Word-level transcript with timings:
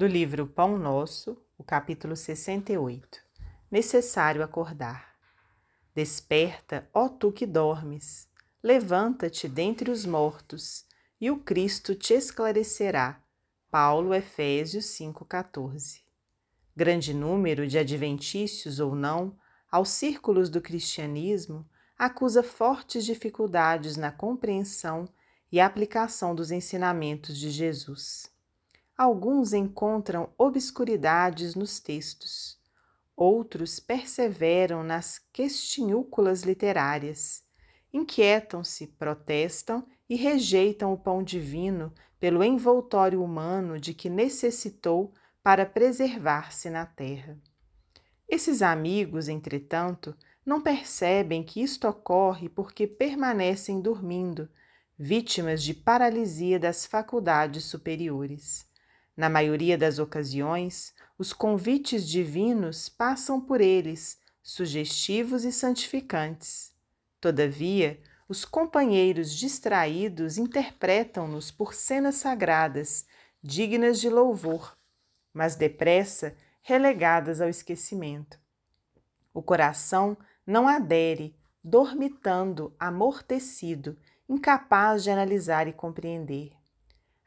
Do 0.00 0.06
livro 0.06 0.46
Pão 0.46 0.78
Nosso, 0.78 1.36
o 1.58 1.62
capítulo 1.62 2.16
68. 2.16 3.20
Necessário 3.70 4.42
acordar. 4.42 5.14
Desperta, 5.94 6.88
ó 6.94 7.06
tu 7.06 7.30
que 7.30 7.44
dormes, 7.44 8.26
levanta-te 8.62 9.46
dentre 9.46 9.90
os 9.90 10.06
mortos, 10.06 10.86
e 11.20 11.30
o 11.30 11.36
Cristo 11.36 11.94
te 11.94 12.14
esclarecerá. 12.14 13.22
Paulo, 13.70 14.14
Efésios 14.14 14.86
5,14. 14.86 16.00
Grande 16.74 17.12
número 17.12 17.66
de 17.66 17.76
adventícios 17.76 18.80
ou 18.80 18.94
não, 18.94 19.36
aos 19.70 19.90
círculos 19.90 20.48
do 20.48 20.62
cristianismo, 20.62 21.68
acusa 21.98 22.42
fortes 22.42 23.04
dificuldades 23.04 23.98
na 23.98 24.10
compreensão 24.10 25.06
e 25.52 25.60
aplicação 25.60 26.34
dos 26.34 26.50
ensinamentos 26.50 27.36
de 27.36 27.50
Jesus. 27.50 28.30
Alguns 29.00 29.54
encontram 29.54 30.28
obscuridades 30.36 31.54
nos 31.54 31.80
textos, 31.80 32.58
outros 33.16 33.80
perseveram 33.80 34.82
nas 34.84 35.18
questionúculas 35.32 36.42
literárias, 36.42 37.42
inquietam-se, 37.94 38.88
protestam 38.88 39.86
e 40.06 40.16
rejeitam 40.16 40.92
o 40.92 40.98
pão 40.98 41.22
divino 41.22 41.94
pelo 42.18 42.44
envoltório 42.44 43.24
humano 43.24 43.80
de 43.80 43.94
que 43.94 44.10
necessitou 44.10 45.14
para 45.42 45.64
preservar-se 45.64 46.68
na 46.68 46.84
terra. 46.84 47.38
Esses 48.28 48.60
amigos, 48.60 49.28
entretanto, 49.28 50.14
não 50.44 50.60
percebem 50.60 51.42
que 51.42 51.62
isto 51.62 51.88
ocorre 51.88 52.50
porque 52.50 52.86
permanecem 52.86 53.80
dormindo 53.80 54.46
vítimas 54.98 55.62
de 55.62 55.72
paralisia 55.72 56.58
das 56.60 56.84
faculdades 56.84 57.64
superiores. 57.64 58.68
Na 59.20 59.28
maioria 59.28 59.76
das 59.76 59.98
ocasiões, 59.98 60.94
os 61.18 61.30
convites 61.30 62.08
divinos 62.08 62.88
passam 62.88 63.38
por 63.38 63.60
eles, 63.60 64.18
sugestivos 64.42 65.44
e 65.44 65.52
santificantes. 65.52 66.72
Todavia, 67.20 68.00
os 68.26 68.46
companheiros 68.46 69.34
distraídos 69.34 70.38
interpretam-nos 70.38 71.50
por 71.50 71.74
cenas 71.74 72.14
sagradas, 72.14 73.04
dignas 73.42 74.00
de 74.00 74.08
louvor, 74.08 74.74
mas 75.34 75.54
depressa 75.54 76.34
relegadas 76.62 77.42
ao 77.42 77.48
esquecimento. 77.50 78.40
O 79.34 79.42
coração 79.42 80.16
não 80.46 80.66
adere, 80.66 81.36
dormitando, 81.62 82.74
amortecido, 82.80 83.98
incapaz 84.26 85.04
de 85.04 85.10
analisar 85.10 85.68
e 85.68 85.74
compreender. 85.74 86.52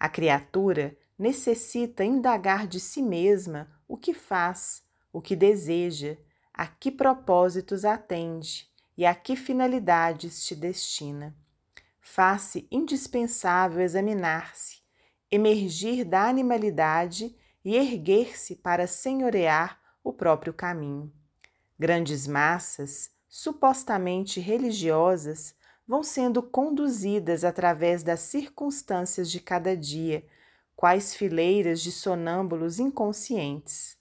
A 0.00 0.08
criatura 0.08 0.96
necessita 1.18 2.04
indagar 2.04 2.66
de 2.66 2.80
si 2.80 3.02
mesma 3.02 3.70
o 3.86 3.96
que 3.96 4.14
faz, 4.14 4.82
o 5.12 5.20
que 5.20 5.36
deseja, 5.36 6.16
a 6.52 6.66
que 6.66 6.90
propósitos 6.90 7.84
atende 7.84 8.70
e 8.96 9.06
a 9.06 9.14
que 9.14 9.36
finalidades 9.36 10.44
te 10.44 10.54
destina. 10.54 11.36
Faz-se 12.00 12.66
indispensável 12.70 13.80
examinar-se, 13.80 14.82
emergir 15.30 16.04
da 16.04 16.28
animalidade 16.28 17.36
e 17.64 17.76
erguer-se 17.76 18.56
para 18.56 18.86
senhorear 18.86 19.80
o 20.02 20.12
próprio 20.12 20.52
caminho. 20.52 21.12
Grandes 21.78 22.26
massas, 22.26 23.10
supostamente 23.28 24.40
religiosas, 24.40 25.54
vão 25.86 26.02
sendo 26.02 26.42
conduzidas 26.42 27.44
através 27.44 28.02
das 28.02 28.20
circunstâncias 28.20 29.30
de 29.30 29.40
cada 29.40 29.76
dia, 29.76 30.26
quais 30.76 31.14
fileiras 31.14 31.80
de 31.80 31.92
sonâmbulos 31.92 32.78
inconscientes. 32.78 33.96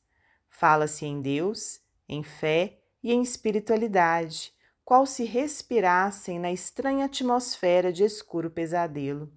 Fala-se 0.49 1.05
em 1.05 1.21
Deus, 1.21 1.79
em 2.07 2.23
fé 2.23 2.79
e 3.03 3.11
em 3.11 3.21
espiritualidade, 3.21 4.53
qual 4.83 5.05
se 5.05 5.23
respirassem 5.23 6.39
na 6.39 6.51
estranha 6.51 7.05
atmosfera 7.05 7.91
de 7.91 8.03
escuro 8.03 8.49
pesadelo. 8.49 9.31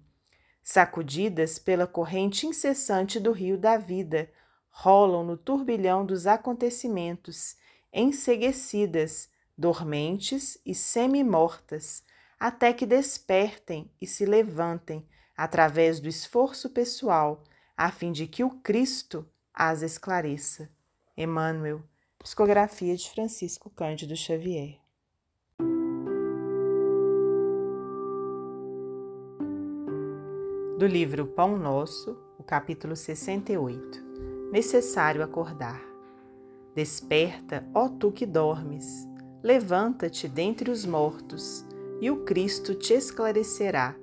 Sacudidas 0.61 1.59
pela 1.59 1.87
corrente 1.87 2.47
incessante 2.47 3.19
do 3.19 3.31
rio 3.31 3.57
da 3.57 3.77
vida, 3.77 4.29
rolam 4.69 5.23
no 5.23 5.37
turbilhão 5.37 6.05
dos 6.05 6.27
acontecimentos, 6.27 7.55
enseguecidas, 7.93 9.29
dormentes 9.57 10.57
e 10.65 10.75
semi-mortas, 10.75 12.03
até 12.37 12.73
que 12.73 12.85
despertem 12.85 13.89
e 14.01 14.05
se 14.05 14.25
levantem 14.25 15.07
através 15.35 15.99
do 15.99 16.07
esforço 16.07 16.69
pessoal, 16.69 17.43
a 17.75 17.91
fim 17.91 18.11
de 18.11 18.27
que 18.27 18.43
o 18.43 18.49
Cristo 18.49 19.27
as 19.53 19.81
esclareça. 19.81 20.69
Emmanuel, 21.17 21.81
psicografia 22.19 22.95
de 22.95 23.09
Francisco 23.09 23.69
Cândido 23.69 24.15
Xavier. 24.15 24.79
Do 30.77 30.85
livro 30.85 31.25
Pão 31.25 31.57
Nosso, 31.57 32.17
o 32.37 32.43
capítulo 32.43 32.97
68. 32.97 34.03
Necessário 34.51 35.23
acordar. 35.23 35.81
Desperta, 36.75 37.65
ó 37.73 37.87
tu 37.87 38.11
que 38.11 38.25
dormes, 38.25 39.07
levanta-te 39.41 40.27
dentre 40.27 40.69
os 40.69 40.85
mortos 40.85 41.65
e 42.01 42.11
o 42.11 42.25
Cristo 42.25 42.75
te 42.75 42.93
esclarecerá. 42.93 43.95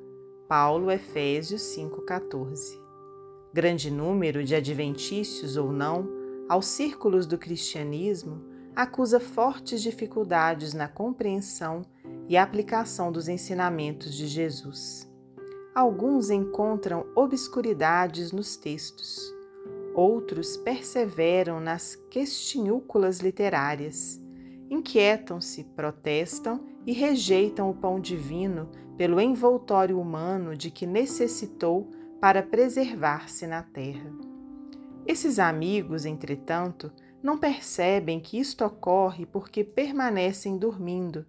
Paulo, 0.54 0.90
Efésios 0.90 1.62
5,14. 1.62 2.78
Grande 3.54 3.90
número 3.90 4.44
de 4.44 4.54
adventícios 4.54 5.56
ou 5.56 5.72
não, 5.72 6.06
aos 6.46 6.66
círculos 6.66 7.24
do 7.24 7.38
cristianismo, 7.38 8.44
acusa 8.76 9.18
fortes 9.18 9.80
dificuldades 9.80 10.74
na 10.74 10.86
compreensão 10.86 11.80
e 12.28 12.36
aplicação 12.36 13.10
dos 13.10 13.28
ensinamentos 13.28 14.14
de 14.14 14.26
Jesus. 14.26 15.10
Alguns 15.74 16.28
encontram 16.28 17.06
obscuridades 17.16 18.30
nos 18.30 18.54
textos, 18.54 19.34
outros 19.94 20.58
perseveram 20.58 21.60
nas 21.60 21.94
questionúculas 22.10 23.20
literárias, 23.20 24.21
inquietam-se, 24.72 25.64
protestam 25.64 26.64
e 26.86 26.92
rejeitam 26.92 27.68
o 27.68 27.74
pão 27.74 28.00
divino 28.00 28.70
pelo 28.96 29.20
envoltório 29.20 30.00
humano 30.00 30.56
de 30.56 30.70
que 30.70 30.86
necessitou 30.86 31.90
para 32.18 32.42
preservar-se 32.42 33.46
na 33.46 33.62
terra. 33.62 34.10
Esses 35.06 35.38
amigos, 35.38 36.06
entretanto, 36.06 36.90
não 37.22 37.36
percebem 37.36 38.18
que 38.18 38.38
isto 38.38 38.64
ocorre 38.64 39.26
porque 39.26 39.62
permanecem 39.62 40.56
dormindo, 40.56 41.26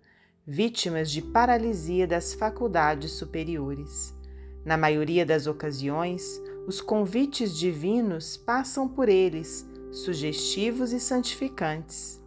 vítimas 0.47 1.11
de 1.11 1.21
paralisia 1.21 2.07
das 2.07 2.33
faculdades 2.33 3.11
superiores. 3.11 4.17
Na 4.63 4.77
maioria 4.77 5.25
das 5.25 5.47
ocasiões, 5.47 6.41
os 6.65 6.79
convites 6.79 7.57
divinos 7.57 8.37
passam 8.37 8.87
por 8.87 9.09
eles, 9.09 9.67
sugestivos 9.91 10.93
e 10.93 10.99
santificantes. 10.99 12.22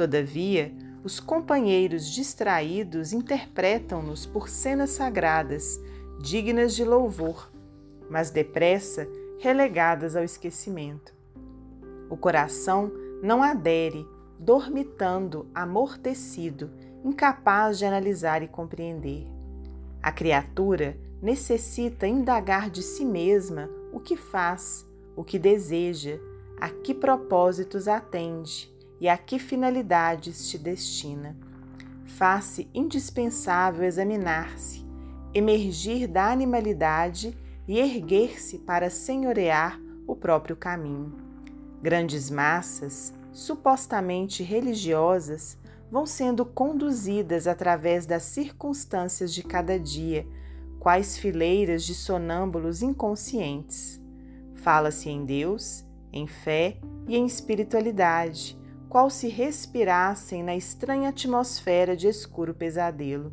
Todavia, 0.00 0.72
os 1.04 1.20
companheiros 1.20 2.08
distraídos 2.08 3.12
interpretam-nos 3.12 4.24
por 4.24 4.48
cenas 4.48 4.88
sagradas, 4.88 5.78
dignas 6.22 6.74
de 6.74 6.86
louvor, 6.86 7.52
mas 8.08 8.30
depressa 8.30 9.06
relegadas 9.38 10.16
ao 10.16 10.24
esquecimento. 10.24 11.14
O 12.08 12.16
coração 12.16 12.90
não 13.22 13.42
adere, 13.42 14.08
dormitando, 14.38 15.46
amortecido, 15.54 16.70
incapaz 17.04 17.76
de 17.76 17.84
analisar 17.84 18.42
e 18.42 18.48
compreender. 18.48 19.26
A 20.02 20.10
criatura 20.10 20.96
necessita 21.20 22.06
indagar 22.06 22.70
de 22.70 22.82
si 22.82 23.04
mesma 23.04 23.68
o 23.92 24.00
que 24.00 24.16
faz, 24.16 24.86
o 25.14 25.22
que 25.22 25.38
deseja, 25.38 26.18
a 26.58 26.70
que 26.70 26.94
propósitos 26.94 27.86
atende 27.86 28.79
e 29.00 29.08
a 29.08 29.16
que 29.16 29.38
finalidades 29.38 30.48
te 30.48 30.58
destina. 30.58 31.36
Faz-se 32.04 32.68
indispensável 32.74 33.84
examinar-se, 33.84 34.84
emergir 35.32 36.06
da 36.06 36.30
animalidade 36.30 37.36
e 37.66 37.78
erguer-se 37.78 38.58
para 38.58 38.90
senhorear 38.90 39.80
o 40.06 40.14
próprio 40.14 40.56
caminho. 40.56 41.16
Grandes 41.80 42.28
massas, 42.28 43.14
supostamente 43.32 44.42
religiosas, 44.42 45.56
vão 45.90 46.04
sendo 46.04 46.44
conduzidas 46.44 47.46
através 47.46 48.06
das 48.06 48.24
circunstâncias 48.24 49.32
de 49.32 49.42
cada 49.42 49.78
dia, 49.78 50.26
quais 50.78 51.16
fileiras 51.16 51.84
de 51.84 51.94
sonâmbulos 51.94 52.82
inconscientes. 52.82 54.00
Fala-se 54.54 55.08
em 55.08 55.24
Deus, 55.24 55.84
em 56.12 56.26
fé 56.26 56.78
e 57.08 57.16
em 57.16 57.24
espiritualidade, 57.24 58.58
qual 58.90 59.08
se 59.08 59.28
respirassem 59.28 60.42
na 60.42 60.56
estranha 60.56 61.10
atmosfera 61.10 61.96
de 61.96 62.08
escuro 62.08 62.52
pesadelo. 62.52 63.32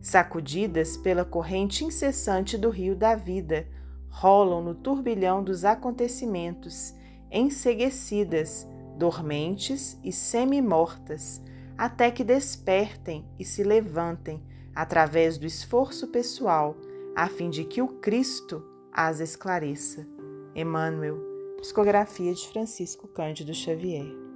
Sacudidas 0.00 0.96
pela 0.96 1.26
corrente 1.26 1.84
incessante 1.84 2.56
do 2.56 2.70
rio 2.70 2.96
da 2.96 3.14
vida, 3.14 3.68
rolam 4.08 4.64
no 4.64 4.74
turbilhão 4.74 5.44
dos 5.44 5.62
acontecimentos, 5.62 6.94
enseguecidas, 7.30 8.66
dormentes 8.96 10.00
e 10.02 10.10
semi-mortas, 10.10 11.42
até 11.76 12.10
que 12.10 12.24
despertem 12.24 13.28
e 13.38 13.44
se 13.44 13.62
levantem 13.62 14.42
através 14.74 15.36
do 15.36 15.44
esforço 15.44 16.08
pessoal, 16.08 16.74
a 17.14 17.28
fim 17.28 17.50
de 17.50 17.62
que 17.64 17.82
o 17.82 17.88
Cristo 17.88 18.64
as 18.90 19.20
esclareça. 19.20 20.06
Emmanuel, 20.54 21.18
Psicografia 21.60 22.32
de 22.32 22.48
Francisco 22.48 23.06
Cândido 23.06 23.52
Xavier. 23.52 24.27